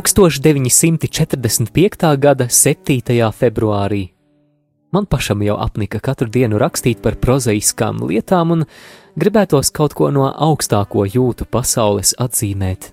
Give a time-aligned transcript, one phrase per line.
[0.00, 2.16] Tūkstoš 945.
[2.16, 3.26] gada 7.
[3.36, 4.06] februārī
[4.96, 8.64] Man pašam jau apnika katru dienu rakstīt par prozaiskām lietām un
[9.20, 12.88] gribētos kaut ko no augstāko jūtu pasaules atzīmēt.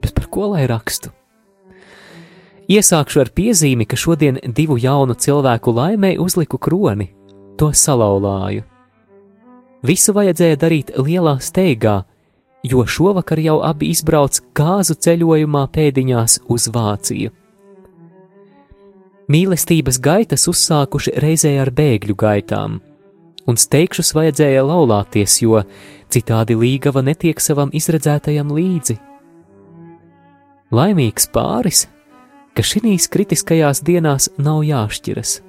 [0.00, 1.12] Bet par ko lai rakstu?
[2.72, 7.10] Iesākšu ar piezīmi, ka šodien divu jaunu cilvēku laimē uzliku kroni,
[7.60, 8.64] to salauzāju.
[9.84, 11.98] Visu vajadzēja darīt lielā steigā,
[12.62, 17.34] jo šovakar jau abi izbrauc kāzu ceļojumā pēdiņās uz Vāciju
[19.30, 22.80] mīlestības gaitas uzsākuši reizē ar bēgļu gaitām,
[23.46, 25.62] un steigšus vajadzēja laulāties, jo
[26.10, 28.98] citādi līgava netiek savam izredzētajam līdzi.
[30.74, 31.84] Laimīgs pāris,
[32.54, 35.40] ka šīs kritiskajās dienās nav jāšķiras.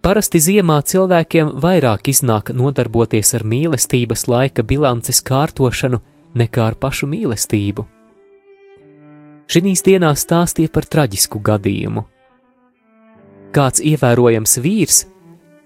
[0.00, 6.00] Parasti ziemā cilvēkiem vairāk iznāk nodarboties ar mīlestības laika bilances kārtošanu
[6.40, 7.84] nekā ar pašu mīlestību.
[9.50, 12.06] Šīs dienās stāstīja par traģisku gadījumu.
[13.52, 15.02] Kāds ievērojams vīrs,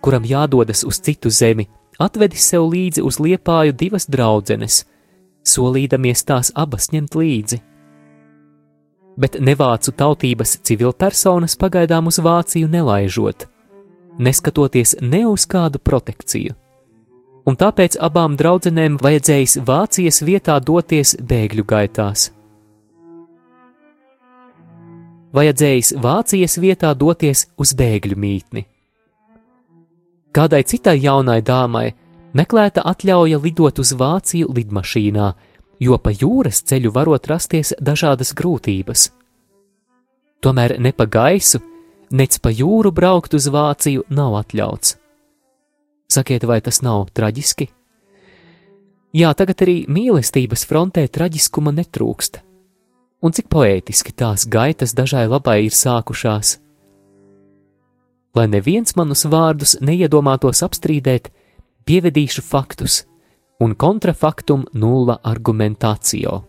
[0.03, 1.69] kuram jādodas uz citu zemi,
[2.03, 4.83] atvedis sev līdzi uz liepāju divas draudzenes,
[5.47, 7.63] solīdamies tās abas ņemt līdzi.
[9.15, 13.47] Bet nevācu tautības civilpersonas pagaidām uz Vāciju nelaižot,
[14.19, 16.55] neskatoties ne uz kādu protekciju.
[17.45, 22.31] Un tāpēc abām draudzenēm vajadzējis Vācijas vietā doties bēgļu gaitās
[25.35, 28.65] vajadzējis Vācijas vietā doties uz bēgļu mītni.
[30.35, 31.89] Kādai citai jaunai dāmai
[32.35, 35.29] meklēta atļauja lidot uz Vāciju lidmašīnā,
[35.83, 39.11] jo pa jūras ceļu varot rasties dažādas grūtības.
[40.43, 41.61] Tomēr ne pa gaisu,
[42.15, 44.97] nec pa jūru braukt uz Vāciju nav atļauts.
[46.15, 47.69] Sakiet, vai tas nav traģiski?
[49.15, 52.45] Jā, tagad arī mīlestības frontē traģiskuma netrūkst
[53.25, 56.59] un cik poētiski tās gaitas dažai labai ir sākušās.
[58.35, 61.31] Lai neviens manus vārdus neiedomātos apstrīdēt,
[61.89, 63.05] pievedīšu faktus
[63.63, 66.43] un kontrafaktum nulla argumentācijo.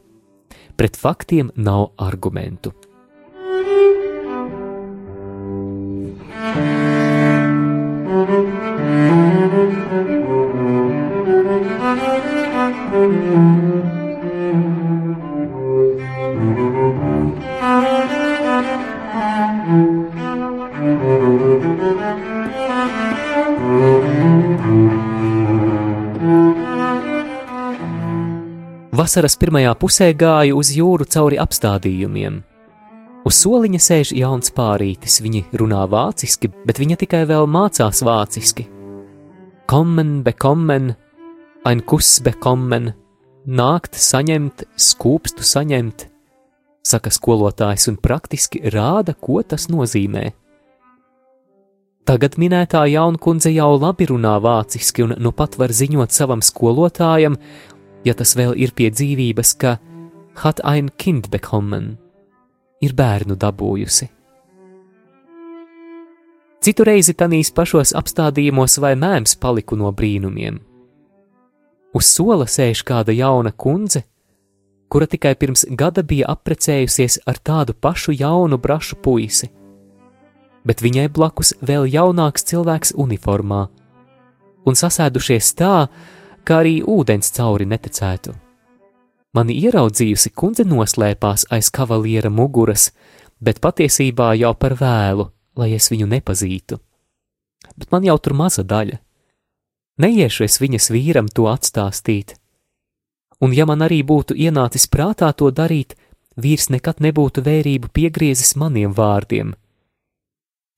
[0.76, 2.74] Pret faktiem nav argumentu.
[29.06, 32.40] Vasaras pirmajā pusē gāju uz jūru cauri apstādījumiem.
[33.30, 38.66] Uz soliņa sēž jauns pārītis, viņi runā vāciski, bet viņa tikai vēl mācās vāciski.
[39.70, 40.96] Kommen, bekommen,
[41.70, 42.96] ein kuss bekommen,
[43.46, 46.08] nākt saņemt, skūpstu saņemt,
[46.82, 50.32] saka skolotājs un praktiski rāda, ko tas nozīmē.
[52.10, 57.38] Tagad minētā jaunkundze jau labi runā vāciski un nu pat var ziņot savam skolotājam,
[58.06, 59.78] ja tas vēl ir pie dzīvības, ka
[60.44, 61.96] hat ein kind bekommen,
[62.82, 64.10] ir bērnu dabūjusi.
[66.66, 70.58] Citu reizi tanīs pašos apstādījumos vai mēms paliku no brīnumiem.
[71.96, 74.02] Uz sola sēž kāda jauna kundze,
[74.90, 79.52] kura tikai pirms gada bija apprecējusies ar tādu pašu jaunu brašu puisi,
[80.66, 83.68] bet viņai blakus vēl jaunāks cilvēks uniformā,
[84.66, 85.88] un sasēdušies tā,
[86.46, 88.36] kā arī ūdens cauri netecētu.
[89.36, 92.92] Mani ieraudzījusi kundze noslēpās aiz kavaliera muguras,
[93.44, 95.28] bet patiesībā jau par vēlu,
[95.60, 96.80] lai es viņu nepazītu.
[97.76, 99.02] Bet man jau tur maza daļa.
[100.00, 102.36] Neiešu es viņas vīram to atstāstīt.
[103.44, 105.98] Un ja man arī būtu ienācis prātā to darīt,
[106.40, 109.54] vīrs nekad nebūtu vērību piegriezis maniem vārdiem.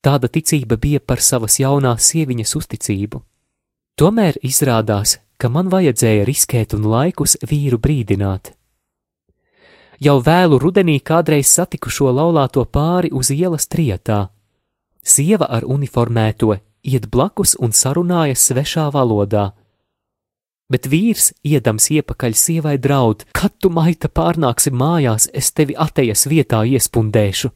[0.02, 3.22] Tāda ticība bija par savas jaunās sieviņas uzticību.
[3.98, 8.52] Tomēr izrādās, ka man vajadzēja riskēt un laikus vīru brīdināt.
[9.98, 14.28] Jau vēlu rudenī kādreiz satiku šo laulāto pāri uz ielas trietā.
[15.02, 19.52] sieva ar uniformēto iet blakus un sarunājas svešā valodā.
[20.68, 26.60] Bet vīrs, iedams iepakaļ sievai draud, kad tu maita pārnāksi mājās, es tevi atejas vietā
[26.68, 27.50] iespundēšu.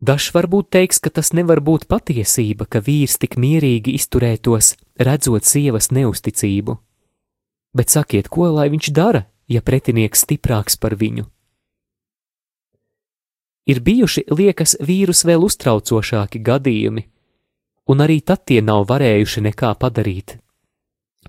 [0.00, 5.90] Dažs varbūt teiks, ka tas nevar būt patiesība, ka vīrs tik mierīgi izturētos, redzot sievas
[5.90, 6.78] neusticību.
[7.74, 11.28] Bet sakiet, ko lai viņš dara, ja pretinieks stiprāks par viņu?
[13.70, 17.04] Ir bijuši, liekas, vīrus vēl uztraucošāki gadījumi,
[17.92, 20.40] un arī tad tie nav varējuši nekā padarīt.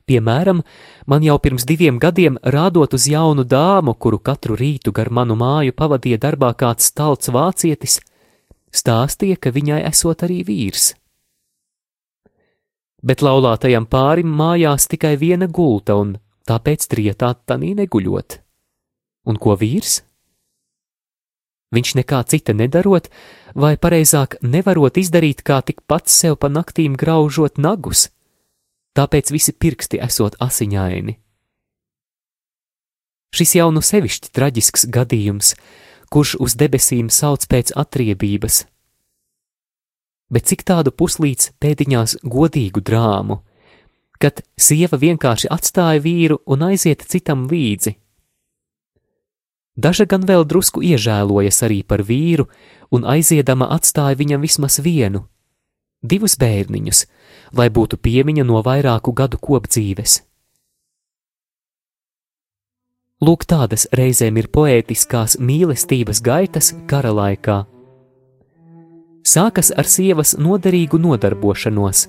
[0.08, 0.64] Piemēram,
[1.06, 5.76] man jau pirms diviem gadiem rādot uz jaunu dāmu, kuru katru rītu gar manu māju
[5.78, 8.00] pavadīja darbā kāds stalts vācietis,
[8.74, 10.94] stāstīja, ka viņai esot arī vīrs.
[13.04, 16.18] Bet laulātajam pārim mājās tikai viena gulta, un
[16.50, 18.40] tāpēc trietā tanī neguļot.
[19.30, 20.02] Un ko vīrs?
[21.72, 23.08] Viņš nekā cita nedarot,
[23.56, 28.10] vai pareizāk nevarot izdarīt, kā tik pats sev pa naktīm graužot nagus,
[28.98, 31.16] tāpēc visi pirksti esot asiņaini.
[33.32, 35.54] Šis jau nu sevišķi traģisks gadījums,
[36.12, 38.66] kurš uz debesīm sauc pēc atriebības.
[40.32, 43.40] Bet cik tādu puslīdz pēdiņās godīgu drāmu,
[44.22, 47.96] kad sieva vienkārši atstāja vīru un aiziet citam līdzi.
[49.82, 52.46] Daža gan vēl drusku iežēlojas arī par vīru,
[52.92, 55.24] un aiziedama atstāja viņam vismaz vienu,
[56.04, 57.06] divus bērniņus,
[57.58, 60.20] lai būtu piemiņa no vairāku gadu kopdzīves.
[63.22, 67.60] Lūk, tādas reizēm ir poētiskās mīlestības gaitas kara laikā.
[69.22, 72.08] Sākas ar sievas noderīgu nodarbošanos,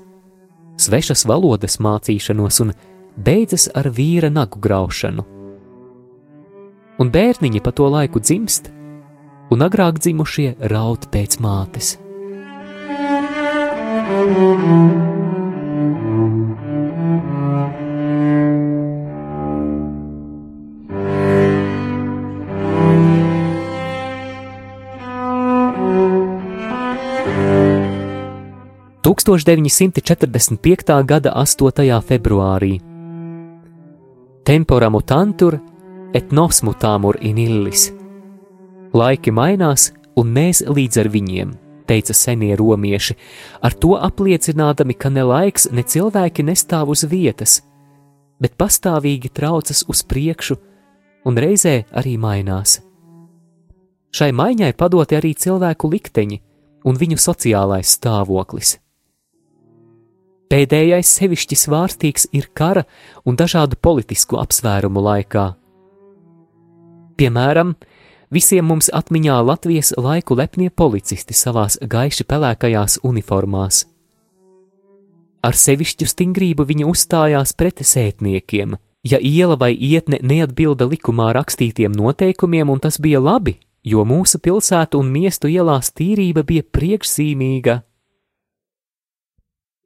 [0.82, 2.74] svešas valodas mācīšanos un
[3.16, 5.24] beidzas ar vīra nagu graušanu.
[7.00, 8.70] Un bērniņi pa to laiku dzimst,
[9.52, 11.96] un agrāk dzimušie raud pēc mātes.
[14.22, 15.21] Tūkstoš
[29.12, 31.04] 945.
[31.04, 32.00] gada 8.
[32.00, 32.80] februārī
[34.44, 35.60] Tempora mutantur
[36.14, 37.90] et nos mutamur in illis.
[38.92, 41.52] Laiki mainās, un mēs līdz ar viņiem
[41.88, 43.16] teica senie romieši,
[43.60, 47.58] ar to apliecinādami, ka ne laiks, ne cilvēki nestāv uz vietas,
[48.40, 50.56] bet pastāvīgi traucas uz priekšu
[51.28, 52.78] un reizē arī mainās.
[54.12, 56.40] Šai maiņai padoti arī cilvēku likteņi
[56.88, 58.81] un viņu sociālais stāvoklis.
[60.52, 62.84] Pēdējais sevišķi svārstīgs ir kara
[63.24, 65.46] un dažādu politisku apsvērumu laikā.
[67.16, 67.72] Piemēram,
[68.32, 73.82] Visiem mums atmiņā Latvijas laiku lepnie policisti savās gaiši pelēkajās uniformās.
[75.44, 82.72] Ar sevišķu stingrību viņi uzstājās pret sētniekiem, ja iela vai ietne neatbilda likumā rakstītiem noteikumiem,
[82.72, 87.82] un tas bija labi, jo mūsu pilsētu un miestu ielās tīrība bija priekšzīmīga.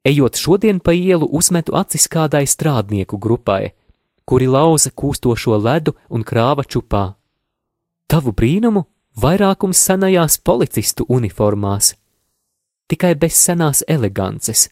[0.07, 3.73] Ejot šodien pa ielu, uzmetu acis kādai strādnieku grupai,
[4.23, 7.17] kuri lauza kūstošo ledu un krāva čupā.
[8.07, 8.85] Tavu brīnumu
[9.19, 11.91] vairākums senajās policistu uniformās,
[12.87, 14.69] tikai bez senās elegances,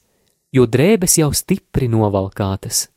[0.55, 2.87] jo drēbes jau stipri novalkātas.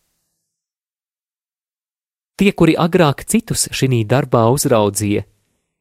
[2.39, 5.27] Tie, kuri agrāk citus šī darbā uzraudzīja,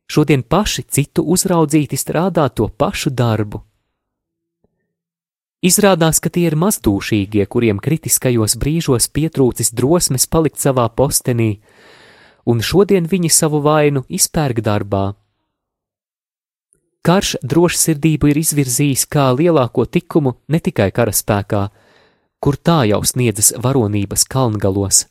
[0.09, 3.66] šodien paši citu uzraudzīti strādā to pašu darbu.
[5.65, 11.63] Izrādās, ka tie ir mazdūšīgie, kuriem kritiskajos brīžos pietrūcis drosmes palikt savā postenī,
[12.45, 15.15] un šodien viņi savu vainu izpērk darbā.
[17.01, 21.63] Karš drošsirdību ir izvirzījis kā lielāko tikumu ne tikai karaspēkā,
[22.37, 25.07] kur tā jau sniedzas varonības kalngalos,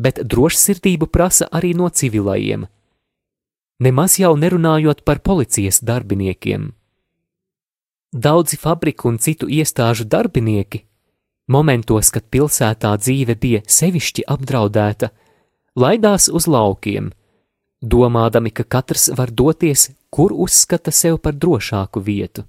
[0.00, 2.64] bet drošsirdību prasa arī no civilajiem,
[3.84, 6.70] nemaz jau nerunājot par policijas darbiniekiem.
[8.12, 10.80] Daudzi fabriku un citu iestāžu darbinieki,
[11.46, 15.12] momentos, kad pilsētā dzīve bija sevišķi apdraudēta,
[15.78, 17.12] laidās uz laukiem,
[17.80, 22.44] domādami, ka katrs var doties, kur uzskata sev par drošāku vietu.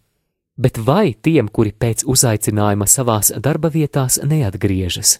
[0.57, 5.19] Bet vai tiem, kuri pēc uzaicinājuma savās darba vietās neatgriežas?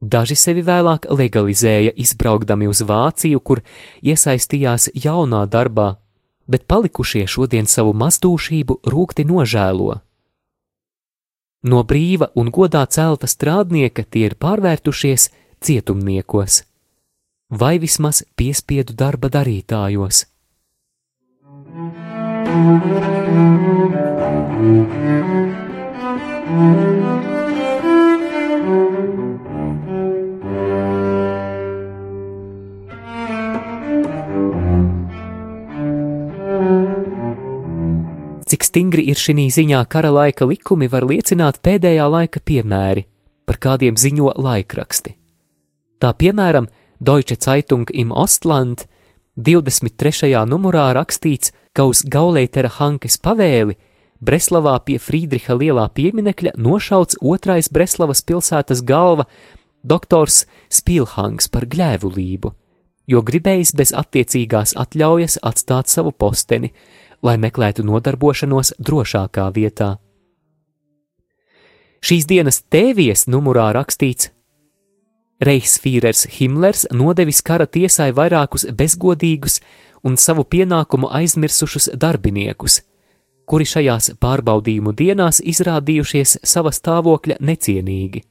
[0.00, 3.60] Daži sevi vēlāk legalizēja, izbraukdami uz Vāciju, kur
[4.00, 5.98] iesaistījās jaunā darbā,
[6.50, 10.00] bet palikušie šodien savu mastūšību rūkti nožēlo.
[11.70, 15.28] No brīva un godā celta strādnieka tie ir pārvērtušies
[15.60, 16.62] cietumniekos,
[17.62, 20.26] vai vismaz piespiedu darba darītājos.
[26.50, 27.29] Thank you.
[38.50, 43.04] Cik stingri ir šī ziņā kara laika likumi, var liecināt pēdējā laika piemēri,
[43.46, 45.14] par kādiem ziņo laikraksti.
[46.02, 46.66] Tā piemēram,
[46.98, 48.88] Deutsche Zeitung im Ostland
[49.36, 50.34] 23.
[50.50, 53.76] numurā rakstīts, ka uz Gauleitera Hankes pavēli
[54.20, 59.28] Breslavā pie Friedriha lielā pieminekļa nošauts otrais Breslavas pilsētas galva
[59.86, 62.50] doktors Spilhangs par gļēvulību,
[63.06, 66.74] jo gribējis bez attiecīgās atļaujas atstāt savu posteni,
[67.22, 69.96] lai meklētu nodarbošanos drošākā vietā.
[72.00, 74.30] Šīs dienas tēvies numurā rakstīts:
[75.44, 79.60] Reichsfīrers Himmlers nodevis kara tiesai vairākus bezgodīgus
[80.04, 82.80] un savu pienākumu aizmirsušus darbiniekus,
[83.44, 88.24] kuri šajās pārbaudījumu dienās izrādījušies sava stāvokļa necienīgi.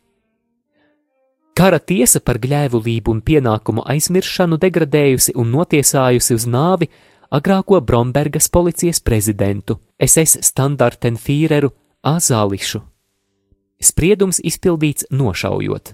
[1.60, 6.88] Kara tiesa par gļēvulību un pienākumu aizmiršanu degradējusi un notiesājusi uz nāvi
[7.30, 11.72] agrāko Brombergas policijas prezidentu, SS standartenfīreru
[12.04, 12.82] Azālišu.
[13.80, 15.94] Spriedums izpildīts nošaujot.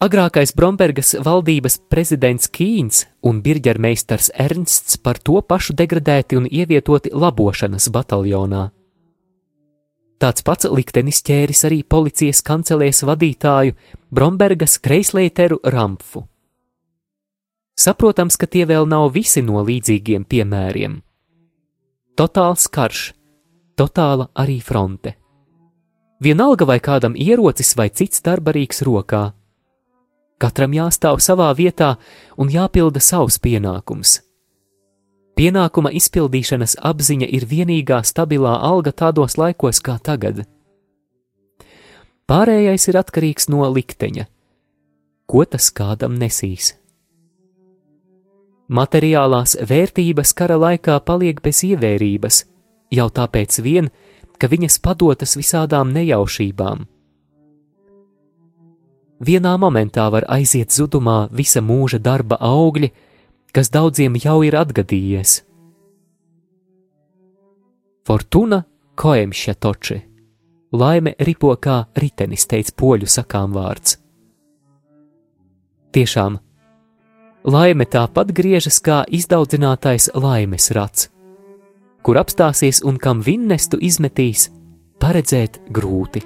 [0.00, 7.90] Agrākais Brombergas valdības prezidents Kīns un birģermeistars Ernsts par to pašu degradēti un ievietoti labošanas
[7.92, 8.70] bataljonā.
[10.20, 13.76] Tāds pats liktenis ķēris arī policijas kancelēs vadītāju
[14.08, 16.24] Brombergas kreisleiteru Rampfu.
[17.80, 20.98] Saprotams, ka tie vēl nav visi no līdzīgiem piemēriem.
[22.18, 23.04] Totāls karš,
[23.78, 25.14] totāla arī fronte.
[26.20, 29.30] Vienalga vai kādam ierocis vai cits darbarīgs rokā.
[30.40, 31.94] Katram jāstāv savā vietā
[32.36, 34.18] un jāpilda savs pienākums.
[35.40, 40.42] Pienākuma izpildīšanas apziņa ir vienīgā stabilā alga tādos laikos kā tagad.
[42.28, 44.28] Pārējais ir atkarīgs no likteņa,
[45.24, 46.74] ko tas kādam nesīs.
[48.70, 52.44] Materiālās vērtības kara laikā paliek bez ievērības,
[52.94, 53.90] jau tāpēc vien,
[54.38, 56.86] ka viņas padotas visādām nejaušībām.
[59.20, 62.92] Vienā momentā var aiziet zudumā visa mūža darba augļi,
[63.52, 65.40] kas daudziem jau ir atgadījies.
[68.06, 68.62] Fortuna
[68.96, 69.98] koemšia toči,
[70.72, 73.98] laime ripo kā ritenis, teica poļu sakām vārds.
[75.90, 76.38] Tiešām,
[77.40, 81.06] Laime tāpat griežas kā izdaudzinātais laimes rats,
[82.04, 84.50] kur apstāsies un kam vinnestu izmetīs,
[85.00, 86.20] paredzēt grūti.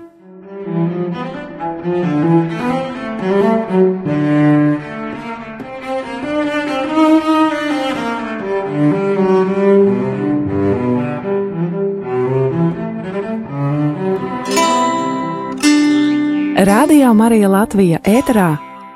[16.65, 18.74] Radio Marija Latvija ēterā